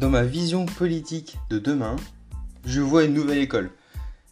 Dans 0.00 0.08
ma 0.08 0.22
vision 0.22 0.64
politique 0.64 1.36
de 1.50 1.58
demain, 1.58 1.96
je 2.64 2.80
vois 2.80 3.04
une 3.04 3.12
nouvelle 3.12 3.36
école. 3.36 3.70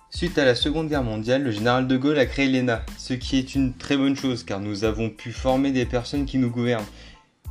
Suite 0.08 0.38
à 0.38 0.46
la 0.46 0.54
Seconde 0.54 0.88
Guerre 0.88 1.02
mondiale, 1.02 1.42
le 1.42 1.50
général 1.50 1.86
de 1.86 1.98
Gaulle 1.98 2.18
a 2.18 2.24
créé 2.24 2.48
l'ENA, 2.48 2.86
ce 2.96 3.12
qui 3.12 3.36
est 3.36 3.54
une 3.54 3.74
très 3.74 3.98
bonne 3.98 4.16
chose 4.16 4.44
car 4.44 4.60
nous 4.60 4.84
avons 4.84 5.10
pu 5.10 5.30
former 5.30 5.70
des 5.70 5.84
personnes 5.84 6.24
qui 6.24 6.38
nous 6.38 6.48
gouvernent. 6.48 6.86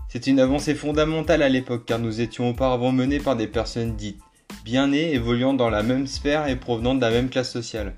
C'est 0.09 0.25
une 0.25 0.39
avancée 0.39 0.73
fondamentale 0.73 1.43
à 1.43 1.49
l'époque 1.49 1.85
car 1.85 1.99
nous 1.99 2.19
étions 2.19 2.49
auparavant 2.49 2.91
menés 2.91 3.19
par 3.19 3.35
des 3.35 3.45
personnes 3.45 3.95
dites 3.95 4.17
bien 4.65 4.87
nées, 4.87 5.13
évoluant 5.13 5.53
dans 5.53 5.69
la 5.69 5.83
même 5.83 6.07
sphère 6.07 6.47
et 6.47 6.55
provenant 6.55 6.95
de 6.95 7.01
la 7.01 7.11
même 7.11 7.29
classe 7.29 7.51
sociale. 7.51 7.93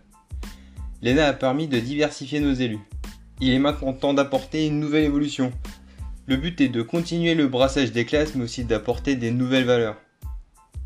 L'ENA 1.01 1.27
a 1.27 1.33
permis 1.33 1.70
de 1.70 1.79
diversifier 1.79 2.41
nos 2.41 2.54
élus. 2.54 2.86
Il 3.39 3.54
est 3.54 3.59
maintenant 3.59 3.93
temps 3.93 4.13
d'apporter 4.13 4.67
une 4.67 4.81
nouvelle 4.81 5.05
évolution. 5.05 5.54
Le 6.25 6.36
but 6.36 6.59
est 6.59 6.67
de 6.67 6.81
continuer 6.81 7.36
le 7.36 7.47
brassage 7.47 7.93
des 7.93 8.04
classes 8.04 8.36
mais 8.36 8.43
aussi 8.43 8.65
d'apporter 8.65 9.15
des 9.15 9.31
nouvelles 9.31 9.64
valeurs. 9.64 9.95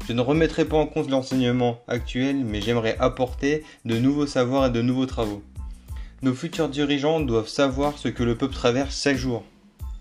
Je 0.08 0.12
ne 0.12 0.20
remettrai 0.20 0.66
pas 0.66 0.76
en 0.76 0.86
cause 0.86 1.10
l'enseignement 1.10 1.80
actuel, 1.88 2.44
mais 2.44 2.60
j'aimerais 2.60 2.98
apporter 3.00 3.64
de 3.86 3.98
nouveaux 3.98 4.28
savoirs 4.28 4.66
et 4.66 4.72
de 4.72 4.82
nouveaux 4.82 5.06
travaux. 5.06 5.42
Nos 6.22 6.34
futurs 6.34 6.68
dirigeants 6.68 7.22
doivent 7.22 7.48
savoir 7.48 7.98
ce 7.98 8.10
que 8.10 8.24
le 8.24 8.38
peuple 8.38 8.54
traverse 8.54 9.02
chaque 9.02 9.16
jour, 9.16 9.44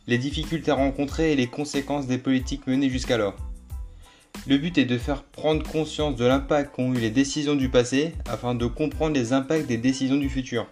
les 0.09 0.19
difficultés 0.19 0.73
rencontrées 0.73 1.33
et 1.33 1.37
les 1.37 1.47
conséquences 1.47 2.09
des 2.09 2.19
politiques 2.19 2.66
menées 2.66 2.91
jusqu'alors. 2.91 3.37
Le 4.48 4.59
but 4.59 4.77
est 4.77 4.87
de 4.87 4.98
faire 4.98 5.23
prendre 5.23 5.62
conscience 5.62 6.16
de 6.16 6.25
l'impact 6.25 6.75
qu'ont 6.75 6.92
eu 6.92 6.98
les 6.98 7.11
décisions 7.11 7.55
du 7.55 7.69
passé 7.69 8.12
afin 8.28 8.56
de 8.56 8.66
comprendre 8.66 9.14
les 9.14 9.33
impacts 9.33 9.69
des 9.69 9.77
décisions 9.77 10.16
du 10.16 10.28
futur. 10.28 10.66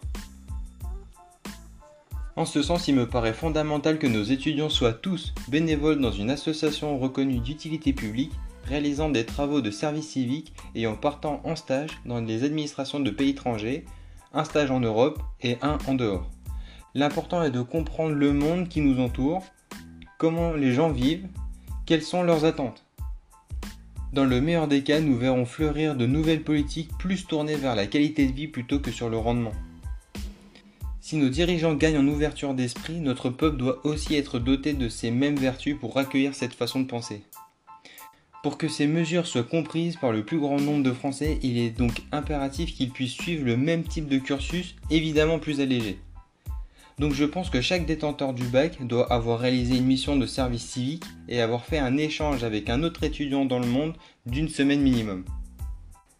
En 2.34 2.46
ce 2.46 2.62
sens, 2.62 2.88
il 2.88 2.96
me 2.96 3.06
paraît 3.06 3.34
fondamental 3.34 3.98
que 3.98 4.08
nos 4.08 4.24
étudiants 4.24 4.70
soient 4.70 4.92
tous 4.92 5.34
bénévoles 5.48 6.00
dans 6.00 6.10
une 6.10 6.30
association 6.30 6.98
reconnue 6.98 7.38
d'utilité 7.38 7.92
publique 7.92 8.32
réalisant 8.64 9.08
des 9.08 9.24
travaux 9.24 9.60
de 9.60 9.70
service 9.70 10.08
civique 10.08 10.52
et 10.74 10.86
en 10.86 10.96
partant 10.96 11.40
en 11.44 11.56
stage 11.56 12.00
dans 12.04 12.20
les 12.20 12.44
administrations 12.44 13.00
de 13.00 13.10
pays 13.10 13.30
étrangers, 13.30 13.84
un 14.32 14.44
stage 14.44 14.70
en 14.70 14.80
Europe 14.80 15.22
et 15.42 15.58
un 15.62 15.78
en 15.86 15.94
dehors. 15.94 16.30
L'important 16.94 17.42
est 17.42 17.50
de 17.50 17.62
comprendre 17.62 18.14
le 18.14 18.32
monde 18.32 18.68
qui 18.68 18.80
nous 18.80 19.00
entoure, 19.00 19.44
comment 20.18 20.52
les 20.52 20.72
gens 20.72 20.90
vivent, 20.90 21.26
quelles 21.86 22.02
sont 22.02 22.22
leurs 22.22 22.44
attentes. 22.44 22.84
Dans 24.12 24.24
le 24.24 24.40
meilleur 24.40 24.66
des 24.66 24.82
cas, 24.82 25.00
nous 25.00 25.16
verrons 25.16 25.46
fleurir 25.46 25.94
de 25.94 26.06
nouvelles 26.06 26.42
politiques 26.42 26.90
plus 26.98 27.26
tournées 27.26 27.54
vers 27.54 27.76
la 27.76 27.86
qualité 27.86 28.26
de 28.26 28.32
vie 28.32 28.48
plutôt 28.48 28.80
que 28.80 28.90
sur 28.90 29.08
le 29.08 29.16
rendement. 29.16 29.52
Si 31.00 31.16
nos 31.16 31.28
dirigeants 31.28 31.74
gagnent 31.74 31.98
en 31.98 32.08
ouverture 32.08 32.54
d'esprit, 32.54 33.00
notre 33.00 33.30
peuple 33.30 33.56
doit 33.56 33.84
aussi 33.84 34.16
être 34.16 34.38
doté 34.38 34.74
de 34.74 34.88
ces 34.88 35.10
mêmes 35.10 35.36
vertus 35.36 35.76
pour 35.78 35.96
accueillir 35.96 36.34
cette 36.34 36.54
façon 36.54 36.80
de 36.80 36.86
penser. 36.86 37.22
Pour 38.42 38.56
que 38.56 38.68
ces 38.68 38.86
mesures 38.86 39.26
soient 39.26 39.42
comprises 39.42 39.96
par 39.96 40.12
le 40.12 40.24
plus 40.24 40.38
grand 40.38 40.58
nombre 40.58 40.82
de 40.82 40.92
Français, 40.92 41.38
il 41.42 41.58
est 41.58 41.76
donc 41.76 42.02
impératif 42.10 42.74
qu'ils 42.74 42.90
puissent 42.90 43.12
suivre 43.12 43.44
le 43.44 43.58
même 43.58 43.82
type 43.82 44.08
de 44.08 44.16
cursus, 44.16 44.76
évidemment 44.88 45.38
plus 45.38 45.60
allégé. 45.60 45.98
Donc 46.98 47.12
je 47.12 47.24
pense 47.24 47.50
que 47.50 47.60
chaque 47.60 47.84
détenteur 47.84 48.32
du 48.32 48.44
bac 48.44 48.86
doit 48.86 49.12
avoir 49.12 49.40
réalisé 49.40 49.76
une 49.76 49.86
mission 49.86 50.16
de 50.16 50.26
service 50.26 50.64
civique 50.64 51.04
et 51.28 51.42
avoir 51.42 51.66
fait 51.66 51.78
un 51.78 51.98
échange 51.98 52.42
avec 52.42 52.70
un 52.70 52.82
autre 52.82 53.04
étudiant 53.04 53.44
dans 53.44 53.58
le 53.58 53.66
monde 53.66 53.94
d'une 54.24 54.48
semaine 54.48 54.80
minimum. 54.80 55.24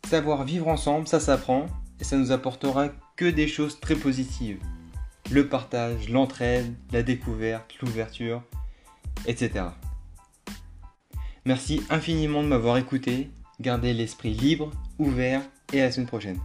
Savoir 0.09 0.45
vivre 0.45 0.69
ensemble, 0.69 1.09
ça 1.09 1.21
s'apprend 1.21 1.67
et 2.01 2.05
ça 2.05 2.17
nous 2.17 2.33
apportera 2.33 2.89
que 3.17 3.27
des 3.27 3.49
choses 3.49 3.81
très 3.81 3.95
positives. 3.95 4.59
Le 5.31 5.49
partage, 5.49 6.09
l'entraide, 6.09 6.75
la 6.93 7.03
découverte, 7.03 7.75
l'ouverture, 7.81 8.43
etc. 9.27 9.65
Merci 11.45 11.83
infiniment 11.91 12.43
de 12.43 12.49
m'avoir 12.49 12.77
écouté. 12.77 13.31
Gardez 13.61 13.95
l'esprit 13.95 14.31
libre, 14.31 14.71
ouvert 14.99 15.43
et 15.73 15.81
à 15.81 15.85
la 15.87 15.93
semaine 15.93 16.07
prochaine. 16.07 16.39